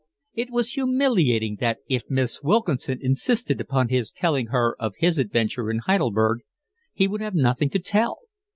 [0.33, 5.69] It was humiliating that if Miss Wilkinson insisted upon his telling her of his adventures
[5.69, 6.39] in Heidelberg
[6.91, 8.17] he would have nothing to tell.